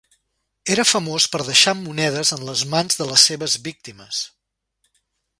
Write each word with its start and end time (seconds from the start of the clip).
Era 0.75 0.85
famós 0.91 1.25
per 1.33 1.41
deixar 1.49 1.73
monedes 1.81 2.31
en 2.37 2.45
les 2.47 2.63
mans 2.71 2.97
de 3.01 3.07
les 3.11 3.27
seves 3.31 3.57
víctimes. 3.69 4.23